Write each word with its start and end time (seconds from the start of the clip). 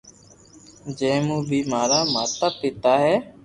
جي 0.97 1.11
مون 1.25 1.39
ٻي 1.49 1.59
مارا 1.71 1.99
ماتا 2.13 2.47
پيتا 2.59 2.93
ھي 3.03 3.15